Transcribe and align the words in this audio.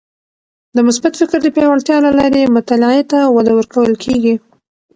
د 0.75 0.77
مثبت 0.87 1.13
فکر 1.21 1.39
د 1.43 1.47
پیاوړتیا 1.55 1.97
له 2.05 2.11
لارې 2.19 2.53
مطالعې 2.57 3.03
ته 3.11 3.19
وده 3.35 3.53
ورکول 3.55 3.93
کیږي. 4.03 4.35